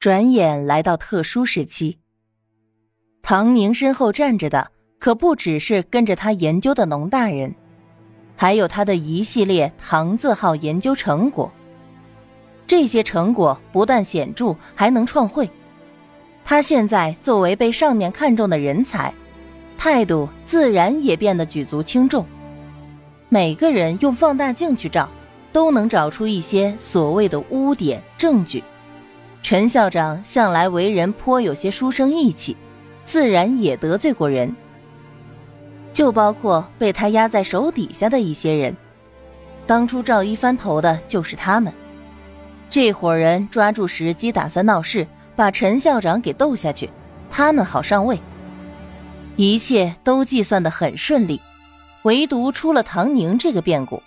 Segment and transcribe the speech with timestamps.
[0.00, 1.98] 转眼来到特殊时期。
[3.20, 7.54] 唐宁身后站着的可不只是跟着他研究的农大人，
[8.34, 11.52] 还有他的一系列唐字号研究成果。
[12.66, 15.50] 这些成果不但显著，还能创汇。
[16.46, 19.12] 他现在作为被上面看中的人才，
[19.76, 22.24] 态度自然也变得举足轻重。
[23.28, 25.10] 每个人用放大镜去照，
[25.52, 28.64] 都能找出一些所谓的污点证据。
[29.42, 32.56] 陈校长向来为人颇有些书生意气，
[33.04, 34.54] 自然也得罪过人。
[35.92, 38.76] 就包括被他压在手底下的一些人，
[39.66, 41.72] 当初赵一帆投的就是他们。
[42.68, 46.88] 这伙人抓住时机，打算闹事，把陈校长给斗下去，
[47.28, 48.20] 他们好上位。
[49.36, 51.40] 一切都计算得很顺利，
[52.02, 54.00] 唯独出了唐宁这个变故。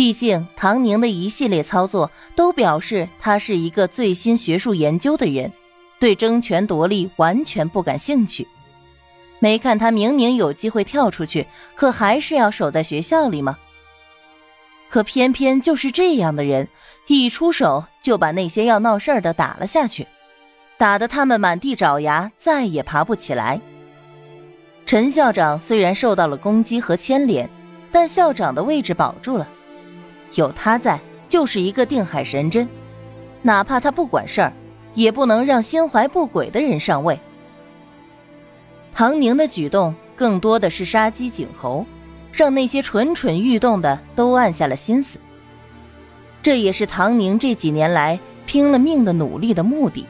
[0.00, 5.52] 毕竟，唐宁的一系列操作都表示他是一个最新学术研究的人，
[5.98, 8.48] 对争权夺利完全不感兴趣。
[9.40, 13.58] 没看他明明有机会跳出去，可还是要守在学校里吗？
[14.88, 16.66] 可偏偏就是这样的人，
[17.06, 20.06] 一出手就把那些要闹事儿的打了下去，
[20.78, 23.60] 打得他们满地找牙，再也爬不起来。
[24.86, 27.46] 陈校长虽然受到了攻击和牵连，
[27.92, 29.46] 但校长的位置保住了。
[30.34, 32.68] 有他在，就是一个定海神针，
[33.42, 34.52] 哪怕他不管事儿，
[34.94, 37.18] 也不能让心怀不轨的人上位。
[38.92, 41.86] 唐宁的举动更多的是杀鸡儆猴，
[42.32, 45.18] 让那些蠢蠢欲动的都暗下了心思。
[46.42, 50.06] 这也是唐宁这几年来拼了命的努力的目的。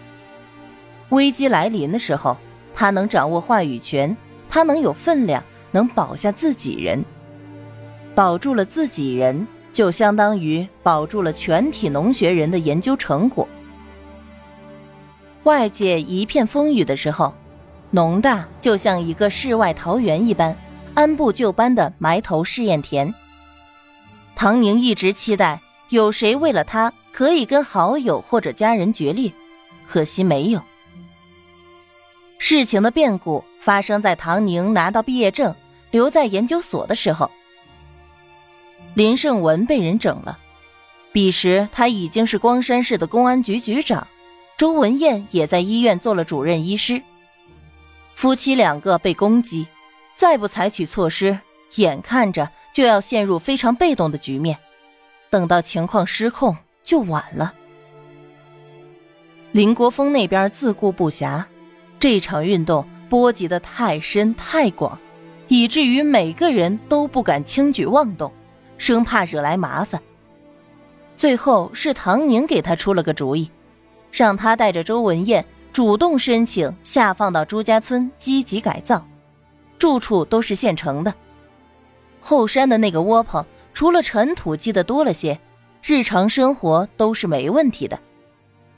[1.10, 2.36] 危机来临的时候，
[2.72, 4.16] 他能掌握话语权，
[4.48, 7.04] 他能有分量，能保下自己人，
[8.14, 9.46] 保住了自己人。
[9.72, 13.46] 就相当于保住了全体农学人的研究成果。
[15.44, 17.32] 外界一片风雨的时候，
[17.90, 20.56] 农大就像一个世外桃源一般，
[20.94, 23.12] 按部就班的埋头试验田。
[24.34, 29.32] 唐宁一直期待有谁为了他可以跟好友或者家人决裂，
[29.88, 30.62] 可惜没有。
[32.38, 35.54] 事情的变故发生在唐宁拿到毕业证，
[35.90, 37.30] 留在研究所的时候。
[38.94, 40.38] 林胜文被人整了，
[41.12, 44.06] 彼时他已经是光山市的公安局局长，
[44.58, 47.00] 周文艳也在医院做了主任医师。
[48.14, 49.66] 夫妻两个被攻击，
[50.14, 51.38] 再不采取措施，
[51.76, 54.58] 眼看着就要陷入非常被动的局面，
[55.30, 57.54] 等到情况失控就晚了。
[59.52, 61.44] 林国峰那边自顾不暇，
[61.98, 64.98] 这场运动波及的太深太广，
[65.48, 68.30] 以至于每个人都不敢轻举妄动。
[68.80, 70.00] 生怕惹来麻烦，
[71.14, 73.50] 最后是唐宁给他出了个主意，
[74.10, 79.06] 让他带着周文艳主动申请下放到朱家村积极改造，
[79.78, 81.12] 住处都是现成的。
[82.20, 85.38] 后山的那个窝棚，除了尘土积的多了些，
[85.82, 88.00] 日常生活都是没问题的。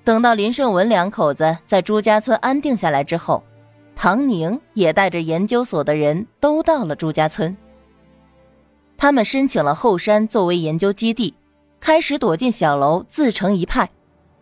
[0.03, 3.45] 等到林胜文两口子在朱家村安定下来之后，
[3.95, 7.57] 唐宁也带着研究所的人都到了朱家村。
[9.03, 11.35] 他们申请了后山作为研究基地，
[11.81, 13.91] 开始躲进小楼自成一派，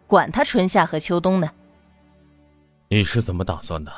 [0.07, 1.51] 管他春夏和秋冬呢。
[2.91, 3.91] 你是怎么打算的？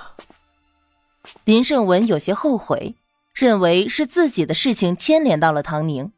[1.42, 2.94] 林胜文有些后悔，
[3.34, 6.12] 认为是自己的事情牵连到了唐宁。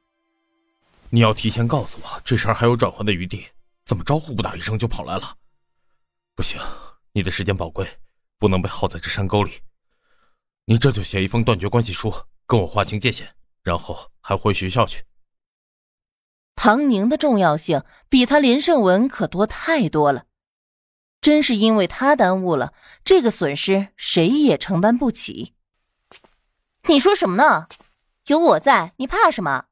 [1.09, 3.47] 你要提前告诉我，这事儿还有转圜的余地，
[3.87, 5.35] 怎么招呼不打一声就跑来了？
[6.37, 6.61] 不行，
[7.15, 7.89] 你的时间宝贵，
[8.39, 9.53] 不能被耗在这山沟里。
[10.67, 12.13] 你这就写一封断绝关系书，
[12.47, 13.27] 跟我划清界限。
[13.65, 15.05] 然后还回学校去。
[16.55, 20.27] 唐宁的重要性比他林胜文可多太多了，
[21.21, 25.55] 真是因为他耽误了这个损失，谁也承担不起。
[26.89, 27.67] 你说什么呢？
[28.27, 29.65] 有我在，你怕什么？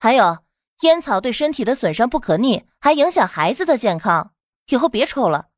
[0.00, 0.38] 还有，
[0.80, 4.32] 烟草对身体的损伤不可逆，还影响孩子的健康，
[4.66, 5.48] 以后别抽了。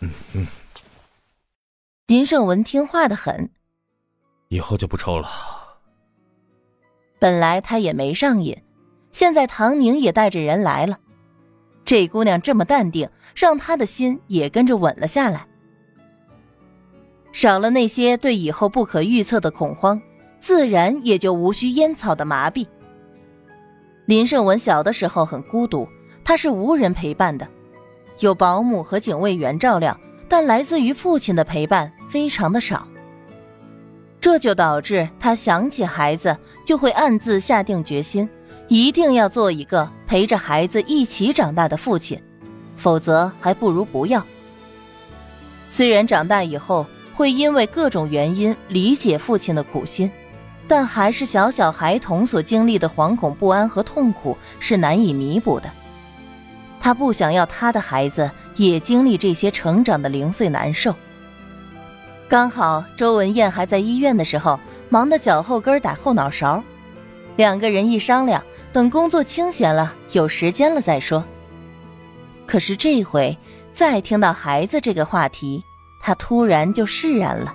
[0.00, 0.46] 嗯嗯。
[2.06, 3.50] 林胜文听话的很，
[4.48, 5.28] 以后就不抽了。
[7.18, 8.56] 本来他也没上瘾，
[9.12, 10.98] 现在唐宁也带着人来了，
[11.84, 15.46] 这姑娘这么淡定，让他的心也跟着稳了下来。
[17.32, 20.00] 少了那些对以后不可预测的恐慌，
[20.40, 22.66] 自然也就无需烟草的麻痹。
[24.06, 25.88] 林胜文小的时候很孤独，
[26.24, 27.46] 他是无人陪伴的，
[28.20, 29.98] 有保姆和警卫员照料，
[30.28, 32.86] 但来自于父亲的陪伴非常的少。
[34.20, 38.28] 这就导致他想起孩子，就会暗自下定决心，
[38.68, 42.20] 一定要做一个陪着孩子一起长大的父亲，
[42.76, 44.24] 否则还不如不要。
[45.68, 50.10] 虽然长大以后会因为各种原因理解父亲的苦心，
[50.66, 55.70] 但还是小小孩童所经历的惶恐不安和痛苦是难以弥补的。
[56.80, 60.94] 他不想要他的孩子也经历这些成长的零碎难受。
[62.28, 64.58] 刚好周文艳还在医院的时候，
[64.88, 66.62] 忙得脚后跟打后脑勺，
[67.36, 68.42] 两个人一商量，
[68.72, 71.24] 等工作清闲了，有时间了再说。
[72.44, 73.36] 可是这回
[73.72, 75.62] 再听到孩子这个话题，
[76.00, 77.54] 他突然就释然了。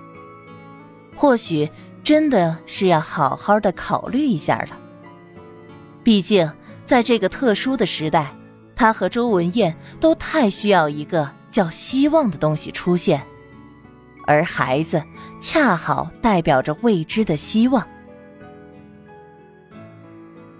[1.16, 1.70] 或许
[2.02, 4.80] 真的是要好好的考虑一下了。
[6.02, 6.50] 毕竟
[6.86, 8.34] 在这个特殊的时代，
[8.74, 13.22] 他和周文艳都太需要一个叫希望的东西出现。
[14.26, 15.02] 而孩子
[15.40, 17.86] 恰好代表着未知的希望。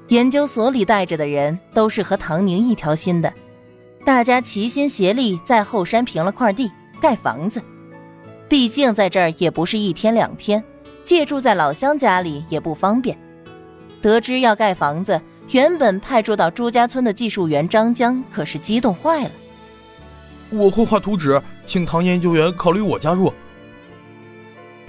[0.08, 3.34] 研究所里带着的人都是和唐宁一条心的，
[4.06, 6.70] 大家齐心协力在后山平了块地
[7.00, 7.62] 盖房子。
[8.50, 10.62] 毕竟在这儿也不是一天两天，
[11.06, 13.18] 借住在老乡家里也不方便。
[14.02, 15.22] 得知要盖房子，
[15.52, 19.32] 原本派驻到朱家村的技术员张江可是激动坏了。
[20.50, 23.32] 我会画图纸，请唐研究员考虑我加入。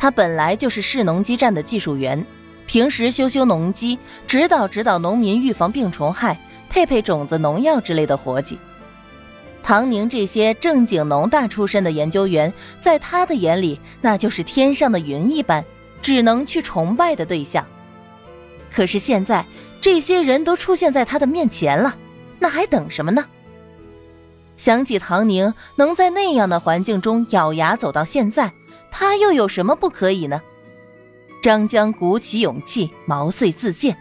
[0.02, 2.26] 他本来就是市农机站的技术员，
[2.66, 3.96] 平时修修农机，
[4.26, 6.36] 指导指导农民预防病虫害，
[6.68, 8.58] 配配种子、农药之类的活计。
[9.62, 15.64] 唐宁这些正经农大出身的研究员，在他的眼里那就是天上的云一般，
[16.00, 17.64] 只能去崇拜的对象。
[18.72, 19.46] 可是现在
[19.80, 21.96] 这些人都出现在他的面前了，
[22.40, 23.24] 那还等什么呢？
[24.56, 28.52] 想起唐宁能在那样的环境中咬牙走到现在。
[28.92, 30.40] 他又有什么不可以呢？
[31.42, 33.96] 张江鼓起勇气，毛遂自荐。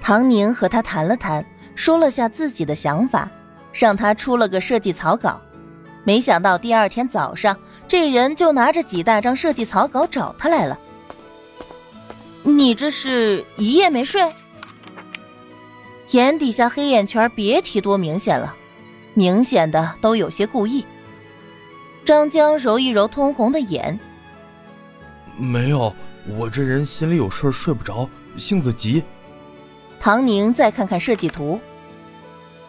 [0.00, 1.42] 唐宁和他谈了谈，
[1.74, 3.30] 说了下自己的想法，
[3.72, 5.40] 让他出了个设计草稿。
[6.04, 7.56] 没想到第二天早上，
[7.86, 10.78] 这人就拿着几大张设计草稿找他来了。
[12.42, 14.22] 你这是一夜没睡？
[16.10, 18.54] 眼底下黑眼圈别提多明显了，
[19.14, 20.84] 明显的都有些故意。
[22.08, 24.00] 张江揉一揉通红的眼，
[25.36, 25.94] 没有，
[26.38, 29.04] 我这人心里有事睡不着，性子急。
[30.00, 31.60] 唐宁再看看设计图，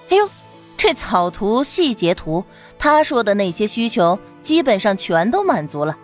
[0.09, 0.30] 哎呦，
[0.75, 2.44] 这草图、细节图，
[2.77, 5.97] 他说的那些需求基本上全都满足了。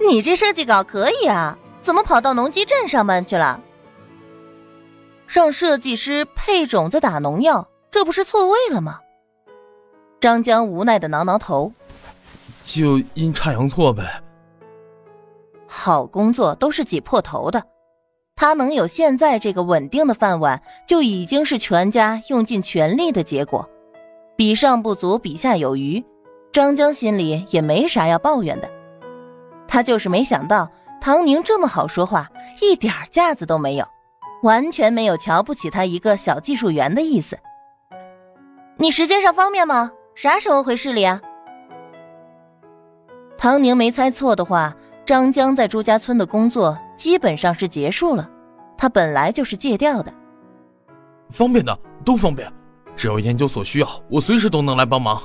[0.00, 3.60] 你这设计稿可以啊，怎么跑到农机镇上班去了？
[5.28, 8.98] 让设计师配种子、打农药，这不是错位了吗？
[10.18, 11.72] 张江无奈的挠挠头。
[12.66, 14.20] 就阴差阳错呗。
[15.68, 17.62] 好工作都是挤破头的，
[18.34, 23.68] 他能有现在这个稳定的饭碗，就已经是全家用尽全力的结果。
[24.36, 26.04] 比上不足，比下有余，
[26.52, 28.68] 张江心里也没啥要抱怨的。
[29.68, 30.68] 他就是没想到
[31.00, 32.28] 唐宁这么好说话，
[32.60, 33.86] 一点架子都没有，
[34.42, 37.38] 完全没有瞧不起他一个小技术员的意思。
[38.76, 39.92] 你时间上方便吗？
[40.14, 41.20] 啥时候回市里啊？
[43.38, 44.74] 唐宁没猜错的话，
[45.04, 48.28] 张江在朱家村的工作基本上是结束了。
[48.78, 50.12] 他本来就是借调的，
[51.30, 52.50] 方便的都方便，
[52.94, 55.20] 只要研究所需要，我随时都能来帮忙。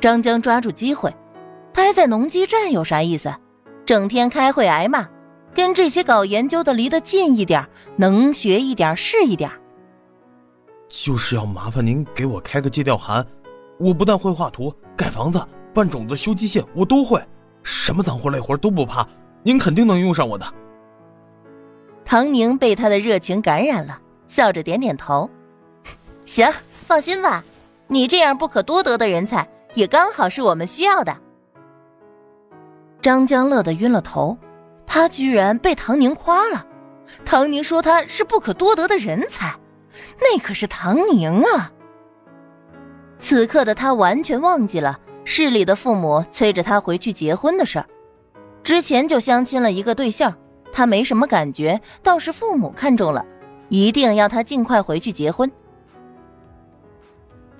[0.00, 1.14] 张江抓住机会，
[1.72, 3.32] 待在农机站有啥意思？
[3.84, 5.08] 整天开会挨骂，
[5.54, 9.50] 跟这些搞研究的离得近一点，能学一点是一点。
[10.88, 13.26] 就是要麻烦您给我开个借调函，
[13.78, 15.40] 我不但会画图、盖房子。
[15.74, 17.22] 拌种子、修机械，我都会，
[17.62, 19.06] 什么脏活累活都不怕。
[19.42, 20.46] 您肯定能用上我的。
[22.04, 23.98] 唐宁被他的热情感染了，
[24.28, 25.28] 笑着点点头。
[26.24, 26.52] 行，
[26.86, 27.42] 放心吧，
[27.88, 31.16] 你这样不可多得的人才，也刚好是我们需要的。
[33.00, 34.36] 张江乐得晕了头，
[34.86, 36.66] 他居然被唐宁夸了。
[37.24, 39.54] 唐宁说他是不可多得的人才，
[40.20, 41.72] 那可是唐宁啊。
[43.18, 44.98] 此刻的他完全忘记了。
[45.24, 47.86] 市里的父母催着他回去结婚的事儿，
[48.62, 50.34] 之前就相亲了一个对象，
[50.72, 53.24] 他没什么感觉，倒是父母看中了，
[53.68, 55.50] 一定要他尽快回去结婚。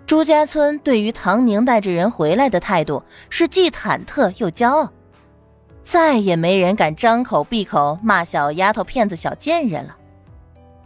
[0.07, 4.93] 朱家村对于唐宁带着人回来的态度是既忐忑又骄傲，
[5.83, 9.97] 再也没人敢张口闭口骂小丫头、骗子、小贱人了。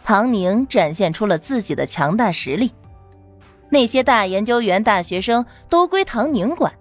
[0.04, 2.71] 唐宁展现出了自己的强大实力。
[3.68, 6.73] 那些大研究员、大学生都归唐宁管，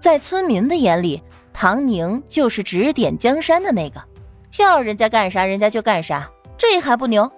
[0.00, 1.22] 在村民的眼里，
[1.52, 4.02] 唐宁就是指点江山的那个，
[4.58, 7.30] 要人家干啥人家就干啥，这还不牛？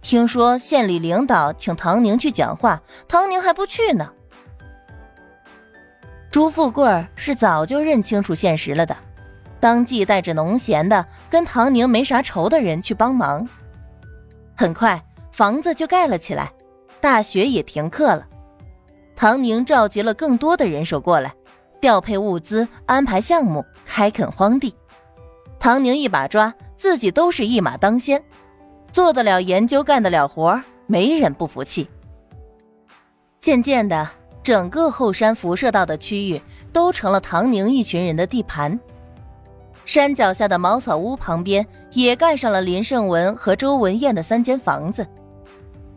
[0.00, 4.10] 听说县里领导请唐宁去讲话，唐宁还不去呢。
[6.30, 8.96] 朱富贵是早就认清楚现实了的，
[9.60, 13.46] 当即带着农闲的跟唐宁没啥仇的人去帮忙。
[14.56, 16.50] 很快房子就盖了起来，
[17.02, 18.24] 大学也停课了。
[19.16, 21.34] 唐宁召集了更多的人手过来，
[21.80, 24.72] 调配物资，安排项目，开垦荒地。
[25.58, 28.22] 唐宁一把抓，自己都是一马当先。
[28.92, 31.88] 做得了研究，干得了活没人不服气。
[33.40, 34.08] 渐渐的，
[34.44, 36.40] 整个后山辐射到的区域
[36.72, 38.78] 都成了唐宁一群人的地盘。
[39.84, 45.04] 山脚下的茅草屋旁边也盖上了林胜文和周文艳的三间房子。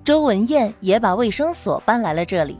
[0.05, 2.59] 周文艳也把卫生所搬来了这里。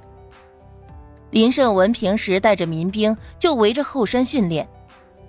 [1.29, 4.67] 林胜文平时带着民兵就围着后山训练，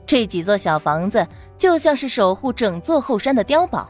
[0.06, 1.26] 这几座小房子
[1.58, 3.86] 就像是守护整座后山的碉堡。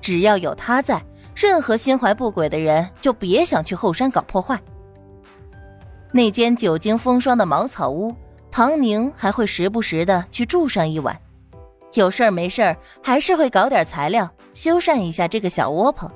[0.00, 1.00] 只要有他在，
[1.34, 4.58] 任何心怀不轨的人就别想去后山搞破坏。
[6.10, 8.14] 那间久经风霜的茅草屋，
[8.50, 11.14] 唐宁还会时不时的去住上一晚，
[11.92, 16.10] 有事儿没事儿还是会搞点材料修缮一下这个小窝棚。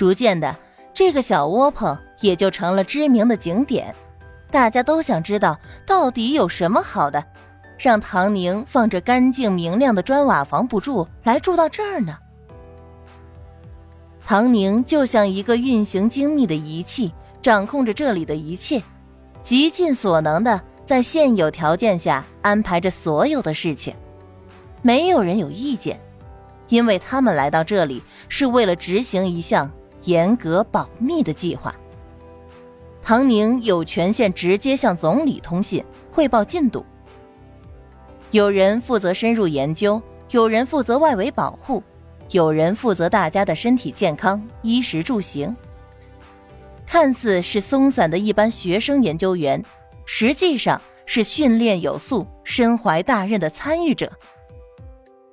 [0.00, 0.56] 逐渐的，
[0.94, 3.94] 这个小窝棚也就成了知名的景点，
[4.50, 7.22] 大家都想知道到底有什么好的，
[7.76, 12.16] 让唐宁放着干净明亮的砖瓦房不住，来住到这儿呢？
[14.24, 18.82] 唐宁就像一个运行精密的仪器，掌控着这里的一切，
[19.42, 23.94] 极尽所能的在现有条件下安排着所有的事情。
[24.80, 26.00] 没有人有意见，
[26.68, 29.70] 因为他们来到这里是为了执行一项
[30.04, 31.74] 严格保密的计划。
[33.02, 36.84] 唐宁有权限直接向总理通信汇报进度。
[38.30, 41.82] 有人负责深入研究，有人负责外围保护。
[42.30, 45.56] 有人负责大家的身体健康、衣食住行，
[46.86, 49.60] 看似是松散的一般学生研究员，
[50.04, 54.12] 实际上是训练有素、身怀大任的参与者。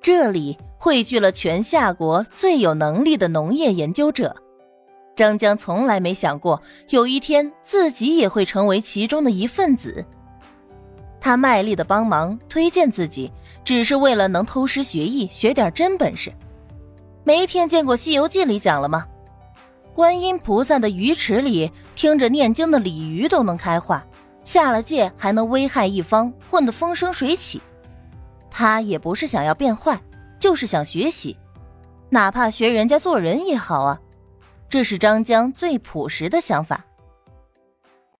[0.02, 4.36] 这里汇聚了全夏国最有能力的农业研究者。
[5.18, 10.06] 张江从来没想过有一天自己也会成为其中的一份子。
[11.20, 13.32] 他卖力的帮忙推荐自己，
[13.64, 16.32] 只是为了能偷师学艺，学点真本事。
[17.24, 19.08] 没听见过《西游记》里讲了吗？
[19.92, 24.06] 观音菩萨的鱼池里，听着念经的鲤鱼都能开化，
[24.44, 27.60] 下了界还能危害一方，混得风生水起。
[28.52, 30.00] 他也不是想要变坏，
[30.40, 31.36] 就是想学习，
[32.12, 34.00] 哪怕学人家做人也好啊。
[34.70, 36.87] 这是张江最朴实的想法。